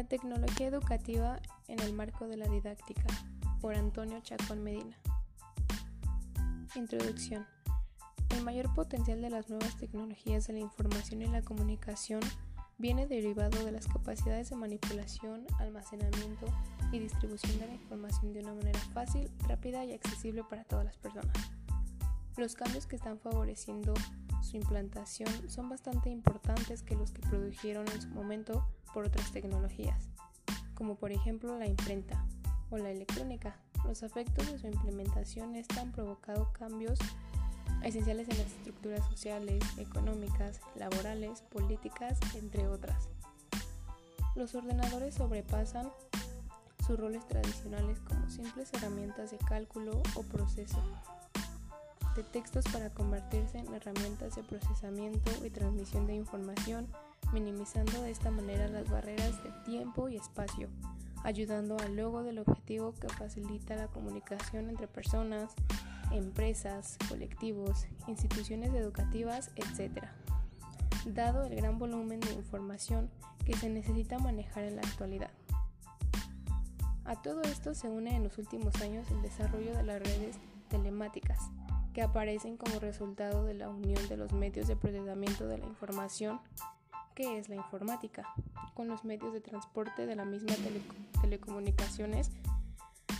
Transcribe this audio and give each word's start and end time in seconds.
La 0.00 0.08
tecnología 0.08 0.68
educativa 0.68 1.38
en 1.68 1.78
el 1.80 1.92
marco 1.92 2.26
de 2.26 2.38
la 2.38 2.48
didáctica, 2.48 3.04
por 3.60 3.74
Antonio 3.74 4.18
Chacón 4.22 4.62
Medina. 4.62 4.96
Introducción. 6.74 7.46
El 8.30 8.42
mayor 8.42 8.72
potencial 8.74 9.20
de 9.20 9.28
las 9.28 9.50
nuevas 9.50 9.76
tecnologías 9.76 10.46
de 10.46 10.54
la 10.54 10.60
información 10.60 11.20
y 11.20 11.26
la 11.26 11.42
comunicación 11.42 12.20
viene 12.78 13.06
derivado 13.08 13.62
de 13.62 13.72
las 13.72 13.88
capacidades 13.88 14.48
de 14.48 14.56
manipulación, 14.56 15.44
almacenamiento 15.58 16.46
y 16.92 17.00
distribución 17.00 17.58
de 17.58 17.66
la 17.66 17.74
información 17.74 18.32
de 18.32 18.40
una 18.40 18.54
manera 18.54 18.80
fácil, 18.94 19.30
rápida 19.48 19.84
y 19.84 19.92
accesible 19.92 20.42
para 20.44 20.64
todas 20.64 20.86
las 20.86 20.96
personas. 20.96 21.36
Los 22.38 22.54
cambios 22.54 22.86
que 22.86 22.96
están 22.96 23.18
favoreciendo 23.18 23.92
su 24.42 24.56
implantación 24.56 25.28
son 25.48 25.68
bastante 25.68 26.10
importantes 26.10 26.82
que 26.82 26.96
los 26.96 27.12
que 27.12 27.22
produjeron 27.22 27.86
en 27.88 28.02
su 28.02 28.08
momento 28.08 28.66
por 28.92 29.06
otras 29.06 29.30
tecnologías, 29.32 30.08
como 30.74 30.96
por 30.96 31.12
ejemplo 31.12 31.58
la 31.58 31.66
imprenta 31.66 32.24
o 32.70 32.78
la 32.78 32.90
electrónica. 32.90 33.56
Los 33.84 34.02
efectos 34.02 34.50
de 34.50 34.58
su 34.58 34.66
implementación 34.66 35.54
han 35.78 35.92
provocado 35.92 36.52
cambios 36.52 36.98
esenciales 37.82 38.28
en 38.28 38.38
las 38.38 38.46
estructuras 38.48 39.04
sociales, 39.06 39.62
económicas, 39.78 40.60
laborales, 40.74 41.42
políticas, 41.42 42.18
entre 42.34 42.68
otras. 42.68 43.08
Los 44.34 44.54
ordenadores 44.54 45.14
sobrepasan 45.14 45.90
sus 46.86 46.98
roles 46.98 47.26
tradicionales 47.26 47.98
como 48.00 48.28
simples 48.28 48.70
herramientas 48.72 49.30
de 49.30 49.38
cálculo 49.38 50.02
o 50.14 50.22
proceso 50.22 50.82
de 52.14 52.22
textos 52.22 52.64
para 52.72 52.90
convertirse 52.90 53.58
en 53.58 53.72
herramientas 53.74 54.36
de 54.36 54.42
procesamiento 54.42 55.30
y 55.44 55.50
transmisión 55.50 56.06
de 56.06 56.14
información, 56.14 56.86
minimizando 57.32 58.02
de 58.02 58.10
esta 58.10 58.30
manera 58.30 58.68
las 58.68 58.88
barreras 58.88 59.42
de 59.42 59.50
tiempo 59.64 60.08
y 60.08 60.16
espacio, 60.16 60.68
ayudando 61.22 61.76
al 61.78 61.96
logro 61.96 62.22
del 62.22 62.38
objetivo 62.38 62.94
que 62.94 63.08
facilita 63.08 63.76
la 63.76 63.88
comunicación 63.88 64.68
entre 64.68 64.88
personas, 64.88 65.54
empresas, 66.10 66.96
colectivos, 67.08 67.86
instituciones 68.06 68.74
educativas, 68.74 69.50
etc. 69.56 70.04
Dado 71.06 71.44
el 71.44 71.54
gran 71.54 71.78
volumen 71.78 72.20
de 72.20 72.32
información 72.32 73.10
que 73.44 73.56
se 73.56 73.68
necesita 73.68 74.18
manejar 74.18 74.64
en 74.64 74.76
la 74.76 74.82
actualidad. 74.82 75.30
A 77.04 77.20
todo 77.22 77.42
esto 77.42 77.74
se 77.74 77.88
une 77.88 78.14
en 78.14 78.24
los 78.24 78.38
últimos 78.38 78.74
años 78.82 79.10
el 79.10 79.22
desarrollo 79.22 79.76
de 79.76 79.82
las 79.82 80.00
redes 80.00 80.36
telemáticas, 80.68 81.50
que 81.92 82.02
aparecen 82.02 82.56
como 82.56 82.78
resultado 82.78 83.44
de 83.44 83.54
la 83.54 83.68
unión 83.68 84.06
de 84.08 84.16
los 84.16 84.32
medios 84.32 84.68
de 84.68 84.76
procesamiento 84.76 85.46
de 85.46 85.58
la 85.58 85.66
información, 85.66 86.40
que 87.14 87.38
es 87.38 87.48
la 87.48 87.56
informática, 87.56 88.26
con 88.74 88.88
los 88.88 89.04
medios 89.04 89.32
de 89.32 89.40
transporte 89.40 90.06
de 90.06 90.16
la 90.16 90.24
misma 90.24 90.54
telecomunicaciones, 91.20 92.30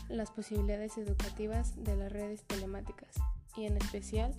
las 0.09 0.31
posibilidades 0.31 0.97
educativas 0.99 1.75
de 1.83 1.97
las 1.97 2.13
redes 2.13 2.43
telemáticas 2.45 3.15
y 3.57 3.67
en 3.67 3.77
especial 3.77 4.35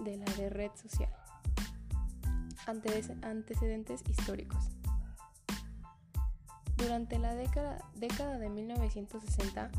de 0.00 0.16
la 0.16 0.24
de 0.34 0.50
red 0.50 0.70
social. 0.74 1.10
Antecedentes 2.66 4.02
históricos. 4.08 4.70
Durante 6.76 7.18
la 7.18 7.34
década, 7.34 7.78
década 7.94 8.38
de 8.38 8.50
1960, 8.50 9.70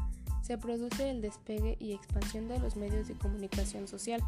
se 0.48 0.58
produce 0.58 1.10
el 1.10 1.20
despegue 1.20 1.76
y 1.78 1.92
expansión 1.92 2.48
de 2.48 2.58
los 2.58 2.78
medios 2.78 3.10
de 3.10 3.16
comunicación 3.16 3.86
social, 3.86 4.24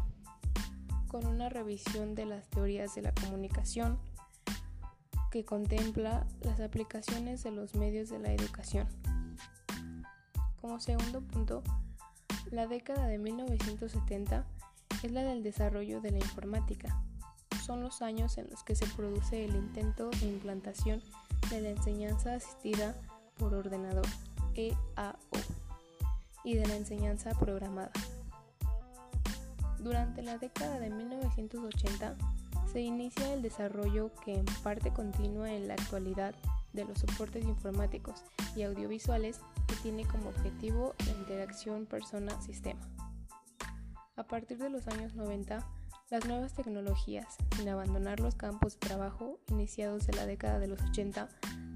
con 1.08 1.24
una 1.24 1.48
revisión 1.48 2.14
de 2.14 2.26
las 2.26 2.46
teorías 2.50 2.94
de 2.94 3.00
la 3.00 3.14
comunicación 3.14 3.98
que 5.30 5.46
contempla 5.46 6.26
las 6.42 6.60
aplicaciones 6.60 7.42
de 7.42 7.52
los 7.52 7.74
medios 7.74 8.10
de 8.10 8.18
la 8.18 8.34
educación. 8.34 8.86
Como 10.60 10.78
segundo 10.78 11.22
punto, 11.22 11.62
la 12.50 12.66
década 12.66 13.06
de 13.06 13.16
1970 13.16 14.44
es 15.02 15.12
la 15.12 15.22
del 15.22 15.42
desarrollo 15.42 16.02
de 16.02 16.10
la 16.10 16.18
informática. 16.18 17.02
Son 17.64 17.80
los 17.80 18.02
años 18.02 18.36
en 18.36 18.50
los 18.50 18.62
que 18.62 18.74
se 18.74 18.86
produce 18.88 19.42
el 19.42 19.56
intento 19.56 20.10
de 20.10 20.26
implantación 20.26 21.00
de 21.48 21.62
la 21.62 21.70
enseñanza 21.70 22.34
asistida 22.34 22.94
por 23.38 23.54
ordenador, 23.54 24.06
EAO 24.54 25.16
y 26.44 26.54
de 26.54 26.66
la 26.66 26.76
enseñanza 26.76 27.30
programada. 27.38 27.92
Durante 29.78 30.22
la 30.22 30.38
década 30.38 30.78
de 30.78 30.90
1980 30.90 32.16
se 32.70 32.80
inicia 32.80 33.32
el 33.32 33.42
desarrollo 33.42 34.10
que 34.24 34.34
en 34.34 34.44
parte 34.62 34.92
continúa 34.92 35.52
en 35.52 35.68
la 35.68 35.74
actualidad 35.74 36.34
de 36.72 36.84
los 36.84 36.98
soportes 36.98 37.44
informáticos 37.44 38.22
y 38.54 38.62
audiovisuales 38.62 39.40
que 39.66 39.74
tiene 39.76 40.04
como 40.04 40.28
objetivo 40.28 40.94
la 41.06 41.12
interacción 41.12 41.86
persona-sistema. 41.86 42.80
A 44.16 44.24
partir 44.24 44.58
de 44.58 44.68
los 44.68 44.86
años 44.86 45.14
90, 45.14 45.66
las 46.10 46.26
nuevas 46.26 46.52
tecnologías, 46.52 47.36
sin 47.56 47.68
abandonar 47.68 48.20
los 48.20 48.34
campos 48.34 48.74
de 48.74 48.86
trabajo 48.86 49.38
iniciados 49.48 50.08
en 50.08 50.16
la 50.16 50.26
década 50.26 50.58
de 50.58 50.66
los 50.66 50.82
80, 50.82 51.28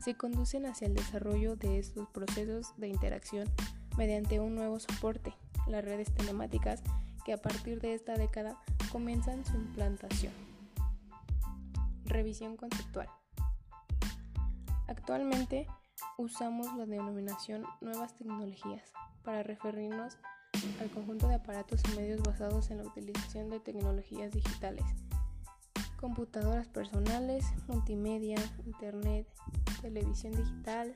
se 0.04 0.16
conducen 0.16 0.66
hacia 0.66 0.86
el 0.86 0.94
desarrollo 0.94 1.56
de 1.56 1.78
estos 1.78 2.08
procesos 2.10 2.74
de 2.76 2.88
interacción 2.88 3.48
mediante 3.96 4.40
un 4.40 4.54
nuevo 4.54 4.78
soporte, 4.80 5.34
las 5.66 5.84
redes 5.84 6.12
telemáticas, 6.12 6.82
que 7.24 7.32
a 7.32 7.38
partir 7.38 7.80
de 7.80 7.94
esta 7.94 8.14
década 8.14 8.58
comienzan 8.92 9.44
su 9.44 9.56
implantación. 9.56 10.32
Revisión 12.04 12.56
conceptual. 12.56 13.08
Actualmente 14.86 15.66
usamos 16.18 16.66
la 16.76 16.84
denominación 16.84 17.64
nuevas 17.80 18.14
tecnologías 18.14 18.92
para 19.22 19.42
referirnos 19.42 20.18
al 20.80 20.90
conjunto 20.90 21.28
de 21.28 21.36
aparatos 21.36 21.80
y 21.90 21.96
medios 21.96 22.22
basados 22.22 22.70
en 22.70 22.78
la 22.78 22.84
utilización 22.84 23.48
de 23.48 23.60
tecnologías 23.60 24.32
digitales, 24.32 24.84
computadoras 25.98 26.68
personales, 26.68 27.46
multimedia, 27.68 28.36
internet, 28.66 29.26
televisión 29.80 30.34
digital, 30.34 30.92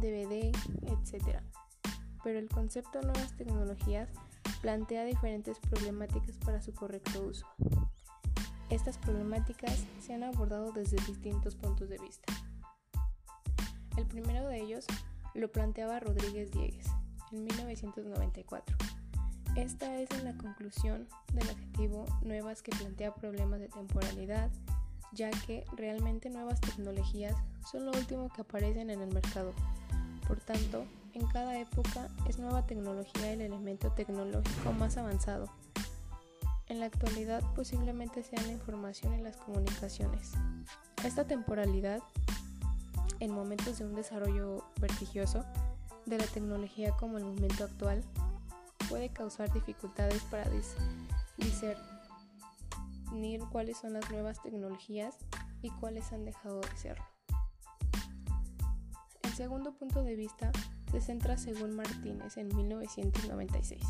DVD, 0.00 0.52
etc 0.86 1.42
pero 2.22 2.38
el 2.38 2.48
concepto 2.48 3.00
nuevas 3.02 3.36
tecnologías 3.36 4.08
plantea 4.60 5.04
diferentes 5.04 5.58
problemáticas 5.58 6.36
para 6.38 6.60
su 6.60 6.72
correcto 6.74 7.22
uso. 7.22 7.46
Estas 8.68 8.98
problemáticas 8.98 9.84
se 10.00 10.14
han 10.14 10.22
abordado 10.22 10.72
desde 10.72 10.96
distintos 11.06 11.56
puntos 11.56 11.88
de 11.88 11.98
vista. 11.98 12.32
El 13.96 14.06
primero 14.06 14.46
de 14.46 14.60
ellos 14.60 14.86
lo 15.34 15.50
planteaba 15.50 16.00
Rodríguez 16.00 16.50
Diegues 16.52 16.86
en 17.32 17.44
1994. 17.44 18.76
Esta 19.56 20.00
es 20.00 20.08
la 20.22 20.36
conclusión 20.36 21.08
del 21.32 21.48
adjetivo 21.48 22.06
nuevas 22.22 22.62
que 22.62 22.70
plantea 22.70 23.14
problemas 23.14 23.58
de 23.58 23.68
temporalidad, 23.68 24.50
ya 25.12 25.30
que 25.30 25.64
realmente 25.76 26.30
nuevas 26.30 26.60
tecnologías 26.60 27.34
son 27.70 27.86
lo 27.86 27.92
último 27.92 28.28
que 28.28 28.42
aparecen 28.42 28.90
en 28.90 29.00
el 29.00 29.12
mercado. 29.12 29.52
Por 30.28 30.40
tanto, 30.40 30.84
en 31.14 31.26
cada 31.26 31.58
época 31.58 32.08
es 32.28 32.38
nueva 32.38 32.66
tecnología 32.66 33.32
el 33.32 33.40
elemento 33.40 33.90
tecnológico 33.92 34.72
más 34.72 34.96
avanzado. 34.96 35.50
En 36.68 36.80
la 36.80 36.86
actualidad 36.86 37.42
posiblemente 37.54 38.22
sea 38.22 38.40
la 38.42 38.52
información 38.52 39.14
y 39.14 39.22
las 39.22 39.36
comunicaciones. 39.36 40.32
Esta 41.04 41.26
temporalidad, 41.26 42.00
en 43.18 43.32
momentos 43.32 43.78
de 43.78 43.86
un 43.86 43.94
desarrollo 43.94 44.64
vertigioso 44.80 45.44
de 46.06 46.18
la 46.18 46.26
tecnología 46.26 46.92
como 46.92 47.18
el 47.18 47.24
momento 47.24 47.64
actual, 47.64 48.04
puede 48.88 49.08
causar 49.08 49.52
dificultades 49.52 50.22
para 50.24 50.48
discernir 51.38 51.80
cuáles 53.50 53.78
son 53.78 53.94
las 53.94 54.08
nuevas 54.10 54.40
tecnologías 54.42 55.16
y 55.62 55.70
cuáles 55.70 56.12
han 56.12 56.24
dejado 56.24 56.60
de 56.60 56.76
serlo. 56.76 57.04
El 59.22 59.32
segundo 59.34 59.72
punto 59.72 60.02
de 60.02 60.16
vista 60.16 60.52
se 60.90 61.00
centra 61.00 61.36
según 61.36 61.76
Martínez 61.76 62.36
en 62.36 62.54
1996 62.54 63.82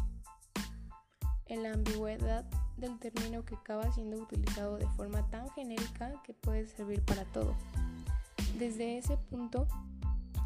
en 1.50 1.64
la 1.64 1.72
ambigüedad 1.72 2.44
del 2.76 2.98
término 3.00 3.44
que 3.44 3.56
acaba 3.56 3.90
siendo 3.92 4.16
utilizado 4.16 4.78
de 4.78 4.86
forma 4.90 5.28
tan 5.30 5.50
genérica 5.50 6.12
que 6.22 6.32
puede 6.32 6.68
servir 6.68 7.02
para 7.02 7.24
todo. 7.24 7.56
Desde 8.56 8.98
ese 8.98 9.16
punto 9.16 9.66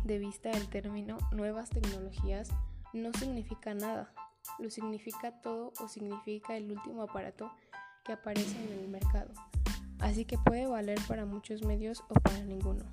de 0.04 0.18
vista 0.18 0.50
el 0.50 0.66
término 0.68 1.18
nuevas 1.30 1.68
tecnologías 1.68 2.48
no 2.94 3.12
significa 3.12 3.74
nada, 3.74 4.12
lo 4.58 4.70
significa 4.70 5.42
todo 5.42 5.74
o 5.78 5.88
significa 5.88 6.56
el 6.56 6.72
último 6.72 7.02
aparato 7.02 7.50
que 8.04 8.12
aparece 8.12 8.56
en 8.64 8.78
el 8.78 8.88
mercado, 8.88 9.32
así 10.00 10.24
que 10.24 10.38
puede 10.38 10.66
valer 10.66 10.98
para 11.06 11.26
muchos 11.26 11.62
medios 11.64 12.02
o 12.08 12.14
para 12.14 12.40
ninguno. 12.44 12.84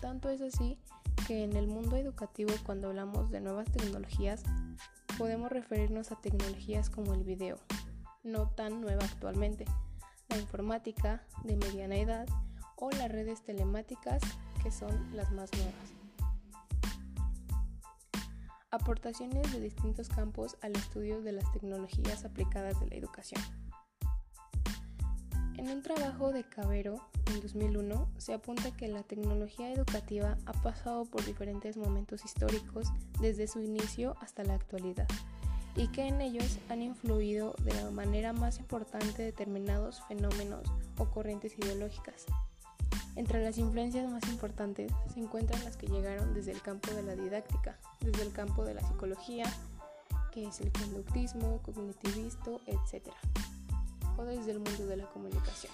Tanto 0.00 0.28
es 0.28 0.40
así 0.40 0.78
que 1.26 1.44
en 1.44 1.56
el 1.56 1.66
mundo 1.66 1.96
educativo 1.96 2.52
cuando 2.64 2.88
hablamos 2.88 3.30
de 3.30 3.40
nuevas 3.40 3.70
tecnologías 3.70 4.42
podemos 5.16 5.50
referirnos 5.50 6.12
a 6.12 6.20
tecnologías 6.20 6.90
como 6.90 7.14
el 7.14 7.24
video, 7.24 7.58
no 8.22 8.48
tan 8.50 8.80
nueva 8.80 9.04
actualmente, 9.04 9.64
la 10.28 10.36
informática 10.36 11.22
de 11.44 11.56
mediana 11.56 11.96
edad 11.96 12.26
o 12.76 12.90
las 12.90 13.10
redes 13.10 13.42
telemáticas 13.42 14.20
que 14.62 14.70
son 14.70 15.16
las 15.16 15.30
más 15.32 15.50
nuevas. 15.52 15.94
Aportaciones 18.70 19.52
de 19.52 19.60
distintos 19.60 20.08
campos 20.08 20.56
al 20.60 20.72
estudio 20.72 21.22
de 21.22 21.32
las 21.32 21.50
tecnologías 21.52 22.24
aplicadas 22.24 22.80
de 22.80 22.88
la 22.88 22.96
educación. 22.96 23.40
En 25.56 25.70
un 25.70 25.82
trabajo 25.82 26.32
de 26.32 26.42
Cabero 26.44 27.00
en 27.26 27.40
2001 27.40 28.08
se 28.18 28.34
apunta 28.34 28.76
que 28.76 28.88
la 28.88 29.02
tecnología 29.02 29.72
educativa 29.72 30.36
ha 30.46 30.52
pasado 30.52 31.04
por 31.04 31.24
diferentes 31.24 31.76
momentos 31.76 32.24
históricos 32.24 32.88
desde 33.20 33.46
su 33.46 33.60
inicio 33.60 34.16
hasta 34.20 34.42
la 34.42 34.54
actualidad 34.54 35.06
y 35.76 35.88
que 35.88 36.06
en 36.06 36.20
ellos 36.20 36.58
han 36.68 36.82
influido 36.82 37.54
de 37.64 37.72
la 37.74 37.90
manera 37.90 38.32
más 38.32 38.58
importante 38.58 39.22
determinados 39.22 40.02
fenómenos 40.08 40.62
o 40.98 41.06
corrientes 41.06 41.56
ideológicas. 41.58 42.26
Entre 43.16 43.42
las 43.42 43.58
influencias 43.58 44.10
más 44.10 44.26
importantes 44.28 44.90
se 45.12 45.20
encuentran 45.20 45.62
las 45.64 45.76
que 45.76 45.86
llegaron 45.86 46.34
desde 46.34 46.50
el 46.50 46.62
campo 46.62 46.90
de 46.92 47.02
la 47.04 47.14
didáctica, 47.14 47.78
desde 48.00 48.22
el 48.22 48.32
campo 48.32 48.64
de 48.64 48.74
la 48.74 48.80
psicología, 48.82 49.44
que 50.32 50.46
es 50.46 50.60
el 50.60 50.72
conductismo, 50.72 51.62
cognitivismo, 51.62 52.60
etc., 52.66 53.12
o 54.16 54.24
desde 54.24 54.52
el 54.52 54.60
mundo 54.60 54.86
de 54.86 54.96
la 54.96 55.06
comunicación. 55.06 55.72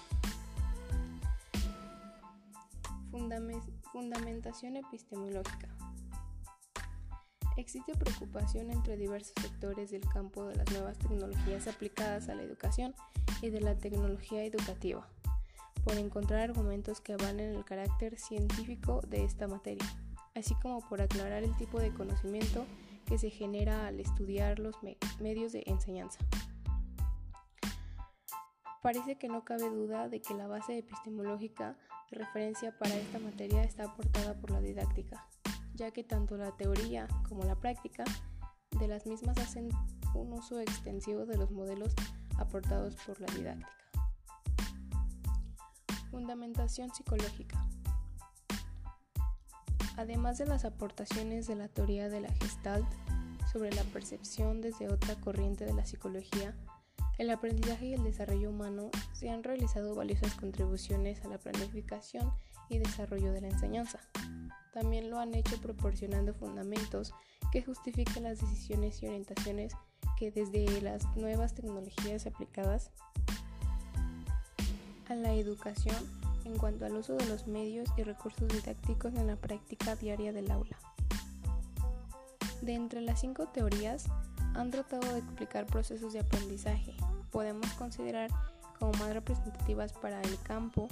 fundamentación 3.91 4.77
epistemológica. 4.77 5.67
Existe 7.57 7.93
preocupación 7.93 8.71
entre 8.71 8.97
diversos 8.97 9.33
sectores 9.41 9.91
del 9.91 10.01
campo 10.07 10.45
de 10.45 10.55
las 10.55 10.71
nuevas 10.71 10.97
tecnologías 10.97 11.67
aplicadas 11.67 12.29
a 12.29 12.35
la 12.35 12.43
educación 12.43 12.95
y 13.41 13.49
de 13.49 13.61
la 13.61 13.75
tecnología 13.77 14.43
educativa 14.43 15.07
por 15.83 15.97
encontrar 15.97 16.41
argumentos 16.41 17.01
que 17.01 17.13
avalen 17.13 17.55
el 17.55 17.65
carácter 17.65 18.17
científico 18.17 19.01
de 19.07 19.23
esta 19.23 19.47
materia, 19.47 19.85
así 20.35 20.55
como 20.61 20.79
por 20.87 21.01
aclarar 21.01 21.43
el 21.43 21.55
tipo 21.57 21.79
de 21.79 21.91
conocimiento 21.93 22.65
que 23.05 23.17
se 23.17 23.29
genera 23.29 23.87
al 23.87 23.99
estudiar 23.99 24.59
los 24.59 24.75
medios 25.19 25.51
de 25.51 25.63
enseñanza. 25.65 26.19
Parece 28.81 29.15
que 29.15 29.27
no 29.27 29.43
cabe 29.43 29.69
duda 29.69 30.09
de 30.09 30.21
que 30.21 30.33
la 30.33 30.47
base 30.47 30.79
epistemológica 30.79 31.77
de 32.09 32.17
referencia 32.17 32.75
para 32.79 32.95
esta 32.95 33.19
materia 33.19 33.61
está 33.63 33.83
aportada 33.83 34.33
por 34.33 34.49
la 34.49 34.59
didáctica, 34.59 35.27
ya 35.75 35.91
que 35.91 36.03
tanto 36.03 36.35
la 36.35 36.57
teoría 36.57 37.07
como 37.29 37.43
la 37.43 37.55
práctica 37.55 38.03
de 38.79 38.87
las 38.87 39.05
mismas 39.05 39.37
hacen 39.37 39.69
un 40.15 40.33
uso 40.33 40.59
extensivo 40.59 41.27
de 41.27 41.37
los 41.37 41.51
modelos 41.51 41.93
aportados 42.39 42.95
por 43.05 43.21
la 43.21 43.27
didáctica. 43.35 43.71
Fundamentación 46.09 46.91
psicológica. 46.91 47.63
Además 49.95 50.39
de 50.39 50.47
las 50.47 50.65
aportaciones 50.65 51.45
de 51.45 51.55
la 51.55 51.67
teoría 51.67 52.09
de 52.09 52.21
la 52.21 52.33
Gestalt 52.33 52.87
sobre 53.51 53.71
la 53.73 53.83
percepción 53.83 54.59
desde 54.59 54.87
otra 54.91 55.15
corriente 55.21 55.65
de 55.65 55.73
la 55.73 55.85
psicología, 55.85 56.55
el 57.17 57.29
aprendizaje 57.29 57.87
y 57.87 57.93
el 57.93 58.03
desarrollo 58.03 58.49
humano 58.49 58.89
se 59.13 59.29
han 59.29 59.43
realizado 59.43 59.95
valiosas 59.95 60.33
contribuciones 60.35 61.23
a 61.23 61.27
la 61.27 61.37
planificación 61.37 62.31
y 62.69 62.79
desarrollo 62.79 63.31
de 63.31 63.41
la 63.41 63.49
enseñanza. 63.49 63.99
También 64.73 65.09
lo 65.09 65.19
han 65.19 65.33
hecho 65.35 65.59
proporcionando 65.61 66.33
fundamentos 66.33 67.13
que 67.51 67.61
justifiquen 67.61 68.23
las 68.23 68.39
decisiones 68.39 69.01
y 69.03 69.07
orientaciones 69.07 69.73
que 70.17 70.31
desde 70.31 70.81
las 70.81 71.05
nuevas 71.17 71.53
tecnologías 71.53 72.25
aplicadas 72.25 72.91
a 75.09 75.15
la 75.15 75.33
educación 75.33 75.95
en 76.45 76.57
cuanto 76.57 76.85
al 76.85 76.95
uso 76.95 77.15
de 77.15 77.25
los 77.27 77.47
medios 77.47 77.89
y 77.97 78.03
recursos 78.03 78.47
didácticos 78.47 79.13
en 79.15 79.27
la 79.27 79.35
práctica 79.35 79.95
diaria 79.95 80.31
del 80.31 80.49
aula. 80.49 80.77
De 82.61 82.73
entre 82.73 83.01
las 83.01 83.21
cinco 83.21 83.47
teorías, 83.47 84.05
han 84.55 84.71
tratado 84.71 85.13
de 85.13 85.19
explicar 85.19 85.65
procesos 85.65 86.13
de 86.13 86.19
aprendizaje. 86.19 86.95
Podemos 87.31 87.71
considerar 87.73 88.29
como 88.79 88.91
más 88.93 89.13
representativas 89.13 89.93
para 89.93 90.21
el 90.21 90.39
campo 90.41 90.87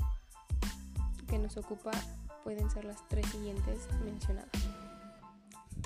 que 1.27 1.39
nos 1.39 1.57
ocupa 1.57 1.91
pueden 2.43 2.69
ser 2.71 2.85
las 2.85 3.07
tres 3.07 3.25
siguientes 3.27 3.87
mencionadas. 4.03 4.49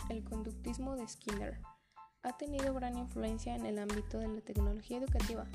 El 0.09 0.23
conductismo 0.23 0.95
de 0.95 1.07
Skinner 1.07 1.59
ha 2.23 2.37
tenido 2.37 2.73
gran 2.73 2.97
influencia 2.97 3.55
en 3.55 3.65
el 3.65 3.79
ámbito 3.79 4.19
de 4.19 4.27
la 4.27 4.41
tecnología 4.41 4.97
educativa. 4.97 5.45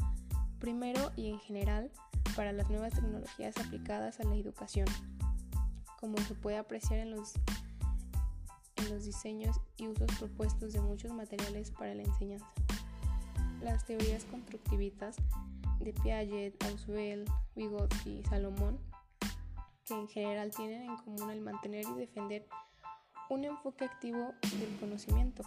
Primero 0.59 1.13
y 1.17 1.31
en 1.31 1.39
general, 1.39 1.91
para 2.37 2.53
las 2.53 2.69
nuevas 2.69 2.93
tecnologías 2.93 3.57
aplicadas 3.57 4.21
a 4.21 4.25
la 4.25 4.35
educación, 4.35 4.87
como 5.99 6.19
se 6.19 6.35
puede 6.35 6.59
apreciar 6.59 6.99
en 6.99 7.13
los, 7.13 7.33
diseños 9.09 9.61
y 9.77 9.89
usos 9.89 10.07
propuestos 10.19 10.73
de 10.73 10.81
muchos 10.81 11.13
materiales 11.13 11.71
para 11.71 11.95
la 11.95 12.03
enseñanza. 12.03 12.47
Las 13.63 13.85
teorías 13.85 14.25
constructivistas 14.25 15.17
de 15.81 15.93
Piaget, 15.93 16.63
Ausubel, 16.65 17.25
Vygotsky 17.57 18.19
y 18.19 18.25
Salomón, 18.25 18.79
que 19.85 19.95
en 19.95 20.09
general 20.09 20.51
tienen 20.55 20.83
en 20.83 20.97
común 20.99 21.31
el 21.31 21.41
mantener 21.41 21.85
y 21.87 21.99
defender 21.99 22.47
un 23.31 23.45
enfoque 23.45 23.85
activo 23.85 24.35
del 24.59 24.77
conocimiento 24.79 25.43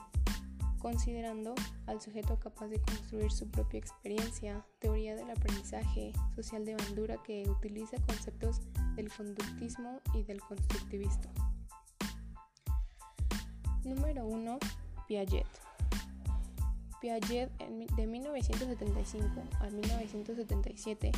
considerando 0.82 1.54
al 1.86 2.02
sujeto 2.02 2.40
capaz 2.40 2.68
de 2.68 2.82
construir 2.82 3.32
su 3.32 3.48
propia 3.50 3.78
experiencia, 3.80 4.66
teoría 4.80 5.16
del 5.16 5.30
aprendizaje, 5.30 6.12
social 6.36 6.66
de 6.66 6.76
bandura 6.76 7.18
que 7.24 7.48
utiliza 7.48 7.98
conceptos 8.08 8.62
del 8.96 9.12
conductismo 9.12 10.02
y 10.16 10.24
del 10.24 10.42
constructivismo. 10.42 11.51
Número 13.92 14.26
1. 14.26 14.58
Piaget. 15.06 15.46
Piaget 17.02 17.52
de 17.98 18.08
1975 18.08 19.44
a 19.60 19.70
1977 19.70 21.12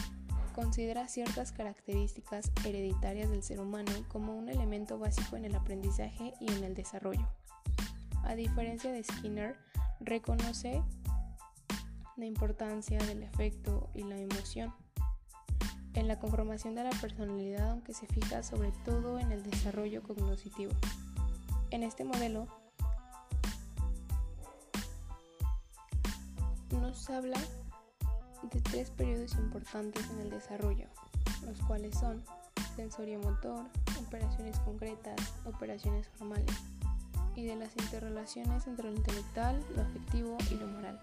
considera 0.56 1.08
ciertas 1.08 1.52
características 1.52 2.52
hereditarias 2.66 3.30
del 3.30 3.44
ser 3.44 3.60
humano 3.60 3.92
como 4.08 4.36
un 4.36 4.50
elemento 4.50 4.98
básico 4.98 5.36
en 5.36 5.46
el 5.46 5.54
aprendizaje 5.54 6.34
y 6.40 6.52
en 6.52 6.64
el 6.64 6.74
desarrollo. 6.74 7.28
A 8.24 8.34
diferencia 8.34 8.92
de 8.92 9.04
Skinner, 9.04 9.56
reconoce 10.00 10.82
la 12.18 12.26
importancia 12.26 12.98
del 12.98 13.22
efecto 13.22 13.92
y 13.94 14.02
la 14.02 14.18
emoción 14.18 14.74
en 15.94 16.08
la 16.08 16.18
conformación 16.18 16.74
de 16.74 16.86
la 16.86 16.90
personalidad, 16.90 17.70
aunque 17.70 17.94
se 17.94 18.08
fija 18.08 18.42
sobre 18.42 18.72
todo 18.84 19.20
en 19.20 19.32
el 19.32 19.44
desarrollo 19.44 20.02
cognitivo. 20.02 20.72
En 21.70 21.84
este 21.84 22.04
modelo 22.04 22.48
nos 26.74 27.10
habla 27.10 27.38
de 28.52 28.62
tres 28.62 28.90
periodos 28.92 29.34
importantes 29.36 30.10
en 30.12 30.20
el 30.22 30.30
desarrollo, 30.30 30.88
los 31.46 31.60
cuales 31.62 31.98
son 31.98 32.24
sensorio 32.76 33.20
motor, 33.20 33.66
operaciones 34.06 34.60
concretas, 34.60 35.34
operaciones 35.46 36.08
formales 36.10 36.56
y 37.36 37.46
de 37.46 37.56
las 37.56 37.76
interrelaciones 37.78 38.68
entre 38.68 38.90
lo 38.92 38.96
intelectual, 38.96 39.64
lo 39.76 39.82
afectivo 39.84 40.38
y 40.52 40.56
lo 40.56 40.68
moral. 40.68 41.00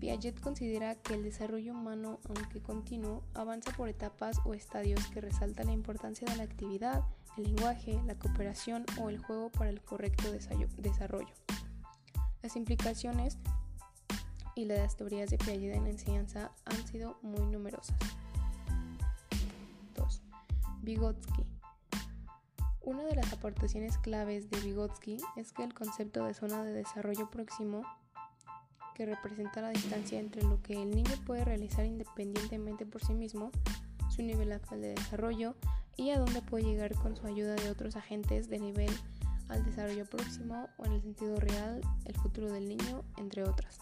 Piaget 0.00 0.40
considera 0.40 0.94
que 0.94 1.14
el 1.14 1.24
desarrollo 1.24 1.72
humano, 1.72 2.20
aunque 2.28 2.60
continuo, 2.60 3.24
avanza 3.34 3.72
por 3.72 3.88
etapas 3.88 4.38
o 4.44 4.54
estadios 4.54 5.04
que 5.08 5.20
resaltan 5.20 5.66
la 5.66 5.72
importancia 5.72 6.28
de 6.28 6.36
la 6.36 6.44
actividad, 6.44 7.02
el 7.36 7.44
lenguaje, 7.44 8.00
la 8.06 8.14
cooperación 8.14 8.84
o 9.00 9.10
el 9.10 9.18
juego 9.18 9.50
para 9.50 9.70
el 9.70 9.80
correcto 9.80 10.30
desarrollo. 10.30 11.34
Las 12.42 12.54
implicaciones 12.54 13.38
y 14.58 14.64
las 14.64 14.96
teorías 14.96 15.30
de 15.30 15.38
Piaget 15.38 15.74
en 15.74 15.84
la 15.84 15.90
enseñanza 15.90 16.50
han 16.64 16.86
sido 16.86 17.16
muy 17.22 17.46
numerosas. 17.46 17.96
2. 19.94 20.22
Vygotsky 20.82 21.46
una 22.88 23.04
de 23.04 23.16
las 23.16 23.30
aportaciones 23.34 23.98
claves 23.98 24.48
de 24.48 24.60
Vygotsky 24.60 25.18
es 25.36 25.52
que 25.52 25.62
el 25.62 25.74
concepto 25.74 26.24
de 26.24 26.32
zona 26.32 26.64
de 26.64 26.72
desarrollo 26.72 27.30
próximo, 27.30 27.82
que 28.94 29.04
representa 29.04 29.60
la 29.60 29.68
distancia 29.68 30.18
entre 30.18 30.42
lo 30.42 30.62
que 30.62 30.72
el 30.72 30.90
niño 30.92 31.12
puede 31.26 31.44
realizar 31.44 31.84
independientemente 31.84 32.86
por 32.86 33.04
sí 33.04 33.12
mismo, 33.12 33.50
su 34.08 34.22
nivel 34.22 34.52
actual 34.52 34.80
de 34.80 34.94
desarrollo 34.94 35.54
y 35.98 36.12
a 36.12 36.18
dónde 36.18 36.40
puede 36.40 36.64
llegar 36.64 36.94
con 36.94 37.14
su 37.14 37.26
ayuda 37.26 37.56
de 37.56 37.68
otros 37.68 37.94
agentes 37.94 38.48
de 38.48 38.58
nivel 38.58 38.90
al 39.50 39.62
desarrollo 39.66 40.06
próximo 40.06 40.70
o 40.78 40.86
en 40.86 40.92
el 40.92 41.02
sentido 41.02 41.38
real, 41.40 41.82
el 42.06 42.14
futuro 42.14 42.50
del 42.50 42.68
niño, 42.70 43.04
entre 43.18 43.44
otras. 43.44 43.78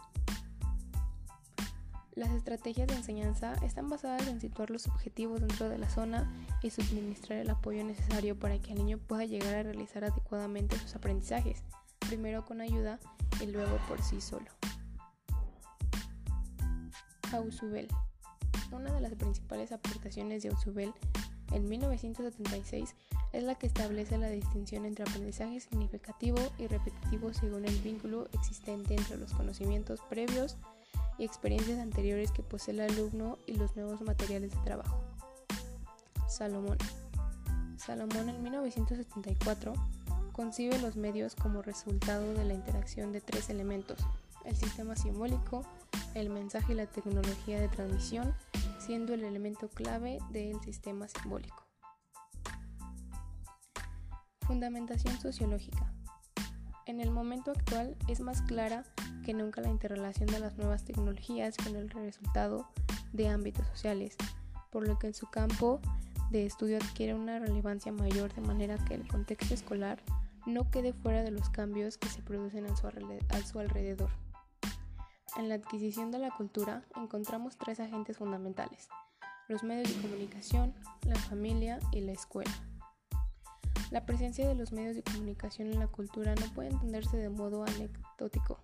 Las 2.16 2.30
estrategias 2.30 2.88
de 2.88 2.94
enseñanza 2.94 3.52
están 3.62 3.90
basadas 3.90 4.26
en 4.26 4.40
situar 4.40 4.70
los 4.70 4.86
objetivos 4.86 5.38
dentro 5.38 5.68
de 5.68 5.76
la 5.76 5.90
zona 5.90 6.32
y 6.62 6.70
suministrar 6.70 7.38
el 7.40 7.50
apoyo 7.50 7.84
necesario 7.84 8.38
para 8.38 8.58
que 8.58 8.72
el 8.72 8.78
niño 8.78 8.96
pueda 8.96 9.26
llegar 9.26 9.54
a 9.54 9.62
realizar 9.64 10.02
adecuadamente 10.02 10.78
sus 10.78 10.96
aprendizajes, 10.96 11.62
primero 11.98 12.46
con 12.46 12.62
ayuda 12.62 12.98
y 13.42 13.46
luego 13.48 13.78
por 13.86 14.00
sí 14.00 14.22
solo. 14.22 14.46
Ausubel. 17.32 17.86
Una 18.72 18.94
de 18.94 19.02
las 19.02 19.12
principales 19.14 19.70
aportaciones 19.70 20.42
de 20.42 20.48
Ausubel 20.48 20.94
en 21.52 21.68
1976 21.68 22.94
es 23.34 23.42
la 23.42 23.56
que 23.56 23.66
establece 23.66 24.16
la 24.16 24.30
distinción 24.30 24.86
entre 24.86 25.04
aprendizaje 25.04 25.60
significativo 25.60 26.38
y 26.56 26.66
repetitivo 26.66 27.34
según 27.34 27.66
el 27.66 27.76
vínculo 27.80 28.26
existente 28.32 28.94
entre 28.94 29.18
los 29.18 29.34
conocimientos 29.34 30.00
previos 30.08 30.56
y 31.18 31.24
experiencias 31.24 31.78
anteriores 31.78 32.30
que 32.32 32.42
posee 32.42 32.74
el 32.74 32.80
alumno 32.80 33.38
y 33.46 33.54
los 33.54 33.76
nuevos 33.76 34.00
materiales 34.02 34.50
de 34.50 34.60
trabajo. 34.62 35.02
Salomón. 36.28 36.78
Salomón 37.76 38.28
en 38.28 38.42
1974 38.42 39.72
concibe 40.32 40.78
los 40.78 40.96
medios 40.96 41.34
como 41.34 41.62
resultado 41.62 42.34
de 42.34 42.44
la 42.44 42.54
interacción 42.54 43.12
de 43.12 43.20
tres 43.20 43.48
elementos, 43.48 43.98
el 44.44 44.54
sistema 44.56 44.96
simbólico, 44.96 45.64
el 46.14 46.30
mensaje 46.30 46.72
y 46.72 46.76
la 46.76 46.86
tecnología 46.86 47.60
de 47.60 47.68
transmisión, 47.68 48.34
siendo 48.78 49.14
el 49.14 49.24
elemento 49.24 49.68
clave 49.68 50.18
del 50.30 50.60
sistema 50.60 51.08
simbólico. 51.08 51.66
Fundamentación 54.42 55.18
sociológica. 55.18 55.92
En 56.86 57.00
el 57.00 57.10
momento 57.10 57.50
actual 57.50 57.96
es 58.06 58.20
más 58.20 58.42
clara 58.42 58.84
que 59.26 59.34
nunca 59.34 59.60
la 59.60 59.70
interrelación 59.70 60.28
de 60.28 60.38
las 60.38 60.56
nuevas 60.56 60.84
tecnologías 60.84 61.56
con 61.56 61.74
el 61.74 61.90
resultado 61.90 62.68
de 63.12 63.26
ámbitos 63.28 63.66
sociales, 63.66 64.16
por 64.70 64.86
lo 64.86 65.00
que 65.00 65.08
en 65.08 65.14
su 65.14 65.26
campo 65.26 65.80
de 66.30 66.46
estudio 66.46 66.76
adquiere 66.76 67.12
una 67.12 67.40
relevancia 67.40 67.90
mayor 67.90 68.32
de 68.32 68.42
manera 68.42 68.78
que 68.84 68.94
el 68.94 69.08
contexto 69.08 69.52
escolar 69.52 70.00
no 70.46 70.70
quede 70.70 70.92
fuera 70.92 71.24
de 71.24 71.32
los 71.32 71.50
cambios 71.50 71.98
que 71.98 72.08
se 72.08 72.22
producen 72.22 72.66
a 72.66 72.76
su 72.76 73.58
alrededor. 73.58 74.10
En 75.36 75.48
la 75.48 75.56
adquisición 75.56 76.12
de 76.12 76.20
la 76.20 76.30
cultura 76.30 76.84
encontramos 76.94 77.58
tres 77.58 77.80
agentes 77.80 78.18
fundamentales, 78.18 78.86
los 79.48 79.64
medios 79.64 79.88
de 79.88 80.02
comunicación, 80.02 80.72
la 81.02 81.16
familia 81.16 81.80
y 81.90 82.00
la 82.02 82.12
escuela. 82.12 82.52
La 83.90 84.04
presencia 84.04 84.48
de 84.48 84.54
los 84.54 84.72
medios 84.72 84.96
de 84.96 85.02
comunicación 85.02 85.72
en 85.72 85.78
la 85.78 85.86
cultura 85.86 86.34
no 86.34 86.46
puede 86.54 86.70
entenderse 86.70 87.16
de 87.16 87.28
modo 87.28 87.64
anecdótico, 87.64 88.58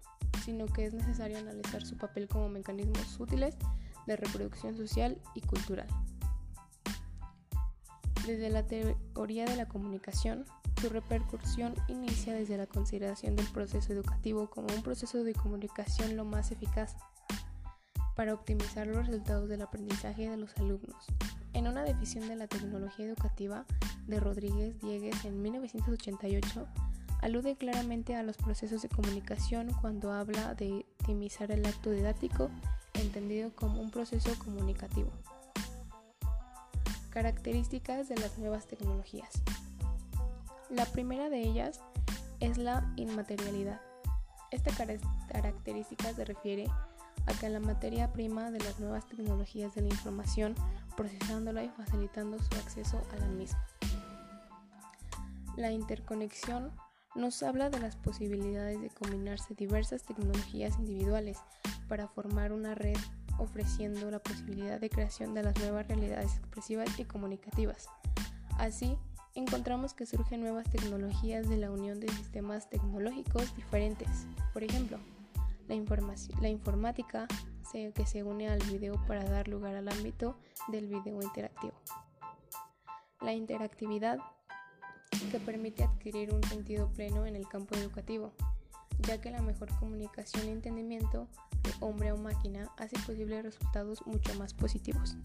sino 0.45 0.67
que 0.67 0.87
es 0.87 0.95
necesario 0.95 1.39
analizar 1.39 1.87
su 1.87 1.97
papel 1.97 2.27
como 2.27 2.49
mecanismos 2.49 3.21
útiles 3.21 3.57
de 4.07 4.17
reproducción 4.17 4.77
social 4.77 5.19
y 5.35 5.41
cultural. 5.43 5.87
Desde 8.27 8.51
la 8.51 8.67
teoría 8.67 9.45
de 9.45 9.57
la 9.57 9.67
comunicación, 9.67 10.45
su 10.81 10.89
repercusión 10.89 11.75
inicia 11.87 12.35
desde 12.35 12.57
la 12.57 12.67
consideración 12.67 13.37
del 13.37 13.47
proceso 13.47 13.93
educativo 13.93 14.51
como 14.51 14.75
un 14.75 14.83
proceso 14.83 15.23
de 15.23 15.35
comunicación 15.35 16.17
lo 16.17 16.25
más 16.25 16.51
eficaz 16.51 16.97
para 18.15 18.35
optimizar 18.35 18.87
los 18.87 19.07
resultados 19.07 19.49
del 19.49 19.63
aprendizaje 19.63 20.29
de 20.29 20.37
los 20.37 20.57
alumnos. 20.57 21.07
En 21.55 21.69
una 21.69 21.83
definición 21.83 22.29
de 22.29 22.37
la 22.37 22.47
tecnología 22.47 23.07
educativa 23.07 23.65
de 24.07 24.21
Rodríguez 24.21 24.79
Diegues 24.81 25.25
en 25.25 25.43
1988, 25.43 26.67
alude 27.21 27.57
claramente 27.57 28.17
a 28.17 28.23
los 28.23 28.37
procesos 28.37 28.83
de 28.83 28.89
comunicación 28.89 29.73
cuando 29.81 30.13
habla 30.13 30.55
de 30.55 30.85
optimizar 31.01 31.51
el 31.51 31.65
acto 31.65 31.91
didáctico 31.91 32.51
entendido 32.95 33.55
como 33.55 33.81
un 33.81 33.91
proceso 33.91 34.31
comunicativo. 34.39 35.11
Características 37.11 38.09
de 38.09 38.17
las 38.17 38.39
nuevas 38.39 38.67
tecnologías. 38.67 39.31
La 40.71 40.87
primera 40.87 41.29
de 41.29 41.43
ellas 41.43 41.81
es 42.41 42.59
la 42.59 42.93
inmaterialidad. 42.97 43.81
Esta 44.51 44.71
característica 45.31 46.13
se 46.13 46.25
refiere 46.25 46.67
a 46.67 46.92
que 47.41 47.49
la 47.49 47.61
materia 47.61 48.13
prima 48.13 48.51
de 48.51 48.61
las 48.61 48.79
nuevas 48.79 49.07
tecnologías 49.07 49.75
de 49.75 49.83
la 49.83 49.89
información, 49.89 50.55
procesándola 50.97 51.65
y 51.65 51.69
facilitando 51.71 52.39
su 52.39 52.55
acceso 52.57 53.01
a 53.13 53.17
la 53.17 53.27
misma. 53.27 53.65
La 55.57 55.71
interconexión 55.71 56.73
nos 57.15 57.43
habla 57.43 57.69
de 57.69 57.81
las 57.81 57.97
posibilidades 57.97 58.81
de 58.81 58.91
combinarse 58.91 59.55
diversas 59.55 60.03
tecnologías 60.03 60.79
individuales 60.79 61.39
para 61.89 62.09
formar 62.09 62.53
una 62.53 62.75
red 62.75 62.97
ofreciendo 63.39 64.11
la 64.11 64.19
posibilidad 64.19 64.81
de 64.81 64.89
creación 64.89 65.35
de 65.35 65.43
las 65.43 65.59
nuevas 65.59 65.87
realidades 65.89 66.37
expresivas 66.37 66.99
y 66.99 67.05
comunicativas. 67.05 67.89
Así, 68.59 68.97
encontramos 69.35 69.95
que 69.95 70.07
surgen 70.07 70.41
nuevas 70.41 70.71
tecnologías 70.71 71.49
de 71.49 71.57
la 71.57 71.71
unión 71.71 72.01
de 72.01 72.09
sistemas 72.09 72.69
tecnológicos 72.71 73.55
diferentes. 73.57 74.27
Por 74.53 74.63
ejemplo, 74.63 74.99
la, 76.41 76.49
informática 76.49 77.27
que 77.73 78.07
se 78.07 78.23
une 78.23 78.49
al 78.49 78.59
video 78.65 78.95
para 79.07 79.25
dar 79.25 79.49
lugar 79.49 79.75
al 79.75 79.89
ámbito 79.89 80.37
del 80.69 80.87
video 80.87 81.23
interactivo. 81.23 81.73
La 83.23 83.33
interactividad 83.33 84.19
que 85.31 85.41
permite 85.41 85.85
adquirir 85.85 86.35
un 86.35 86.43
sentido 86.45 86.89
pleno 86.93 87.25
en 87.25 87.37
el 87.37 87.49
campo 87.49 87.75
educativo, 87.77 88.33
ya 89.01 89.21
que 89.21 89.31
la 89.31 89.41
mejor 89.41 89.69
comunicación 89.79 90.47
y 90.47 90.51
entendimiento 90.51 91.29
de 91.63 91.73
hombre 91.81 92.11
a 92.11 92.17
máquina 92.17 92.71
hace 92.77 92.99
posible 93.07 93.41
resultados 93.41 94.07
mucho 94.07 94.35
más 94.35 94.53
positivos. 94.53 95.17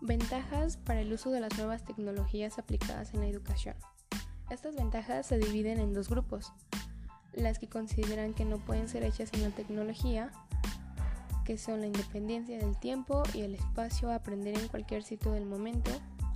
Ventajas 0.00 0.76
para 0.78 1.00
el 1.00 1.12
uso 1.12 1.30
de 1.30 1.40
las 1.40 1.56
nuevas 1.56 1.84
tecnologías 1.84 2.58
aplicadas 2.58 3.14
en 3.14 3.20
la 3.20 3.28
educación. 3.28 3.76
Estas 4.50 4.74
ventajas 4.74 5.26
se 5.26 5.38
dividen 5.38 5.78
en 5.78 5.92
dos 5.92 6.08
grupos, 6.08 6.52
las 7.36 7.58
que 7.58 7.68
consideran 7.68 8.34
que 8.34 8.44
no 8.44 8.58
pueden 8.58 8.88
ser 8.88 9.04
hechas 9.04 9.28
sin 9.30 9.42
la 9.42 9.50
tecnología, 9.50 10.32
que 11.44 11.58
son 11.58 11.80
la 11.80 11.86
independencia 11.86 12.58
del 12.58 12.76
tiempo 12.76 13.22
y 13.32 13.42
el 13.42 13.54
espacio 13.54 14.10
a 14.10 14.16
aprender 14.16 14.58
en 14.58 14.66
cualquier 14.68 15.04
sitio 15.04 15.30
del 15.30 15.46
momento, 15.46 15.90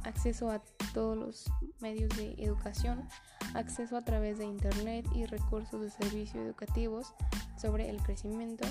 acceso 0.04 0.50
a 0.50 0.62
todos 0.94 1.16
los 1.16 1.52
medios 1.80 2.16
de 2.16 2.34
educación, 2.38 3.08
acceso 3.54 3.96
a 3.96 4.04
través 4.04 4.38
de 4.38 4.44
Internet 4.44 5.06
y 5.14 5.26
recursos 5.26 5.80
de 5.80 5.90
servicios 5.90 6.44
educativos 6.44 7.12
sobre 7.60 7.88
el 7.90 8.00
crecimiento 8.02 8.66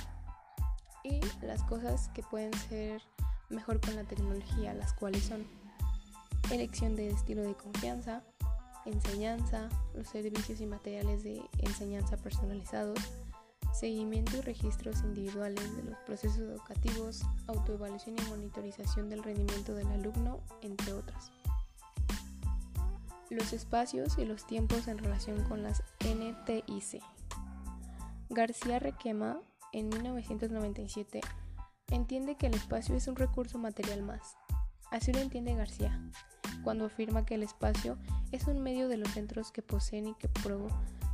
y 1.03 1.19
las 1.41 1.63
cosas 1.63 2.09
que 2.09 2.23
pueden 2.23 2.53
ser 2.53 3.01
mejor 3.49 3.81
con 3.81 3.95
la 3.95 4.03
tecnología, 4.03 4.73
las 4.73 4.93
cuales 4.93 5.23
son 5.23 5.45
elección 6.51 6.95
de 6.95 7.09
estilo 7.09 7.41
de 7.41 7.55
confianza, 7.55 8.23
enseñanza, 8.85 9.69
los 9.93 10.07
servicios 10.07 10.61
y 10.61 10.65
materiales 10.65 11.23
de 11.23 11.41
enseñanza 11.59 12.17
personalizados, 12.17 12.99
seguimiento 13.73 14.37
y 14.37 14.41
registros 14.41 15.01
individuales 15.01 15.75
de 15.75 15.83
los 15.83 15.97
procesos 15.99 16.39
educativos, 16.39 17.21
autoevaluación 17.47 18.15
y 18.19 18.29
monitorización 18.29 19.09
del 19.09 19.23
rendimiento 19.23 19.73
del 19.73 19.87
alumno, 19.87 20.39
entre 20.61 20.93
otras. 20.93 21.31
Los 23.29 23.53
espacios 23.53 24.17
y 24.17 24.25
los 24.25 24.45
tiempos 24.47 24.87
en 24.87 24.97
relación 24.97 25.43
con 25.43 25.61
las 25.61 25.83
NTIC. 25.99 27.01
García 28.29 28.79
Requema, 28.79 29.39
en 29.71 29.89
1997, 29.89 31.21
entiende 31.91 32.35
que 32.35 32.47
el 32.47 32.55
espacio 32.55 32.95
es 32.95 33.07
un 33.07 33.15
recurso 33.15 33.59
material 33.59 34.01
más. 34.01 34.35
Así 34.91 35.13
lo 35.13 35.19
entiende 35.19 35.53
García, 35.53 35.99
cuando 36.69 36.85
afirma 36.85 37.25
que 37.25 37.33
el 37.33 37.41
espacio 37.41 37.97
es 38.31 38.45
un 38.45 38.61
medio 38.61 38.89
de 38.89 38.97
los 38.97 39.09
centros 39.09 39.51
que 39.51 39.63
poseen 39.63 40.05
y 40.05 40.13
que, 40.13 40.29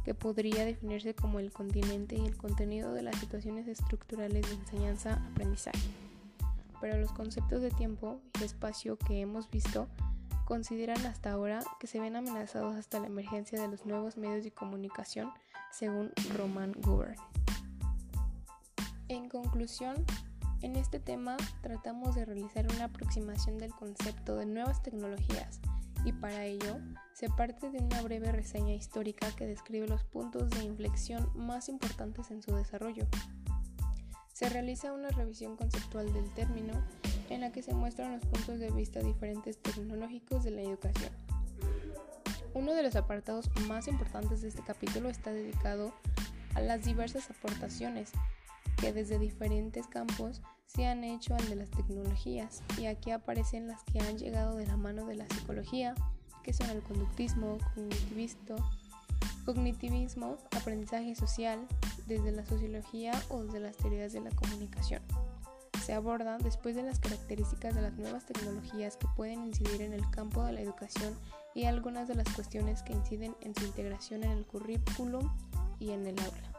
que 0.04 0.14
podría 0.14 0.66
definirse 0.66 1.16
como 1.16 1.40
el 1.40 1.54
continente 1.54 2.18
y 2.18 2.26
el 2.26 2.36
contenido 2.36 2.92
de 2.92 3.04
las 3.04 3.16
situaciones 3.16 3.66
estructurales 3.70 4.50
de 4.50 4.54
enseñanza-aprendizaje. 4.54 5.80
Pero 6.82 7.00
los 7.00 7.14
conceptos 7.14 7.62
de 7.62 7.72
tiempo 7.72 8.20
y 8.38 8.44
espacio 8.44 8.98
que 8.98 9.22
hemos 9.22 9.50
visto 9.50 9.88
consideran 10.44 11.06
hasta 11.06 11.32
ahora 11.32 11.62
que 11.80 11.88
se 11.88 12.02
ven 12.02 12.18
amenazados 12.18 12.76
hasta 12.76 13.00
la 13.00 13.08
emergencia 13.08 13.58
de 13.58 13.70
los 13.70 13.86
nuevos 13.86 14.18
medios 14.18 14.44
de 14.44 14.52
comunicación, 14.52 15.32
según 15.72 16.12
Roman 16.36 16.74
Gubern. 16.82 17.16
En 19.08 19.30
conclusión, 19.30 20.04
en 20.62 20.76
este 20.76 21.00
tema 21.00 21.38
tratamos 21.62 22.16
de 22.16 22.26
realizar 22.26 22.66
una 22.74 22.86
aproximación 22.86 23.58
del 23.58 23.74
concepto 23.74 24.36
de 24.36 24.46
nuevas 24.46 24.82
tecnologías 24.82 25.60
y 26.04 26.12
para 26.12 26.46
ello 26.46 26.78
se 27.14 27.30
parte 27.30 27.70
de 27.70 27.80
una 27.80 28.02
breve 28.02 28.32
reseña 28.32 28.74
histórica 28.74 29.32
que 29.36 29.48
describe 29.48 29.88
los 29.88 30.04
puntos 30.04 30.50
de 30.52 30.64
inflexión 30.64 31.30
más 31.36 31.68
importantes 31.68 32.30
en 32.32 32.42
su 32.42 32.56
desarrollo. 32.56 33.08
Se 34.34 34.50
realiza 34.50 34.94
una 34.94 35.10
revisión 35.10 35.56
conceptual 35.56 36.12
del 36.14 36.30
término 36.34 36.74
en 37.30 37.42
la 37.42 37.52
que 37.52 37.64
se 37.64 37.74
muestran 37.74 38.14
los 38.14 38.26
puntos 38.26 38.60
de 38.60 38.70
vista 38.70 39.00
diferentes 39.00 39.58
tecnológicos 39.58 40.44
de 40.44 40.52
la 40.52 40.62
educación. 40.62 41.12
Uno 42.54 42.74
de 42.74 42.84
los 42.84 42.96
apartados 42.96 43.50
más 43.68 43.88
importantes 43.88 44.42
de 44.42 44.50
este 44.50 44.62
capítulo 44.62 45.10
está 45.10 45.32
dedicado 45.32 45.94
a 46.54 46.62
las 46.62 46.86
diversas 46.86 47.30
aportaciones 47.30 48.12
que 48.78 48.94
desde 48.94 49.20
diferentes 49.20 49.88
campos 49.88 50.42
se 50.68 50.86
han 50.86 51.04
hecho 51.04 51.36
al 51.36 51.48
de 51.48 51.56
las 51.56 51.70
tecnologías 51.72 52.64
y 52.78 52.86
aquí 52.86 53.12
aparecen 53.12 53.68
las 53.68 53.84
que 53.84 54.00
han 54.00 54.18
llegado 54.18 54.56
de 54.56 54.66
la 54.68 54.78
mano 54.78 55.06
de 55.06 55.16
la 55.16 55.28
psicología, 55.30 55.96
que 56.44 56.54
son 56.54 56.70
el 56.70 56.82
conductismo, 56.82 57.58
cognitivismo, 59.46 60.38
aprendizaje 60.52 61.16
social, 61.16 61.68
desde 62.08 62.32
la 62.32 62.46
sociología 62.46 63.14
o 63.30 63.44
desde 63.44 63.60
las 63.60 63.78
teorías 63.78 64.14
de 64.14 64.22
la 64.22 64.32
comunicación. 64.32 65.02
se 65.84 65.94
aborda 65.94 66.40
después 66.40 66.76
de 66.76 66.82
las 66.82 67.00
características 67.00 67.76
de 67.76 67.82
las 67.82 67.94
nuevas 67.94 68.26
tecnologías 68.26 68.98
que 68.98 69.08
pueden 69.16 69.46
incidir 69.46 69.84
en 69.84 69.94
el 69.94 70.10
campo 70.10 70.44
de 70.44 70.52
la 70.52 70.62
educación 70.62 71.14
y 71.54 71.66
algunas 71.66 72.08
de 72.08 72.16
las 72.16 72.28
cuestiones 72.30 72.82
que 72.82 72.94
inciden 72.94 73.36
en 73.42 73.54
su 73.54 73.66
integración 73.66 74.24
en 74.24 74.32
el 74.32 74.46
currículum 74.46 75.30
y 75.80 75.92
en 75.92 76.08
el 76.08 76.20
aula. 76.20 76.55